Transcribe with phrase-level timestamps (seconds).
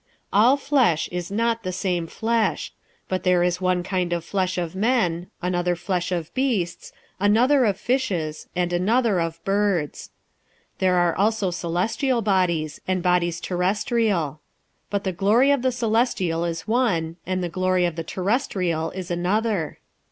[0.33, 2.73] 46:015:039 All flesh is not the same flesh:
[3.07, 7.79] but there is one kind of flesh of men, another flesh of beasts, another of
[7.79, 10.09] fishes, and another of birds.
[10.79, 14.41] 46:015:040 There are also celestial bodies, and bodies terrestrial:
[14.89, 19.11] but the glory of the celestial is one, and the glory of the terrestrial is
[19.11, 19.77] another.